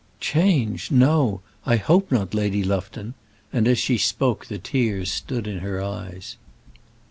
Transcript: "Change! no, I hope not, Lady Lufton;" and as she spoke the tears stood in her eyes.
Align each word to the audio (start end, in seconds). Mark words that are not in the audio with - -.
"Change! 0.19 0.89
no, 0.89 1.41
I 1.63 1.75
hope 1.75 2.11
not, 2.11 2.33
Lady 2.33 2.63
Lufton;" 2.63 3.13
and 3.53 3.67
as 3.67 3.77
she 3.77 3.99
spoke 3.99 4.47
the 4.47 4.57
tears 4.57 5.11
stood 5.11 5.45
in 5.45 5.59
her 5.59 5.79
eyes. 5.79 6.37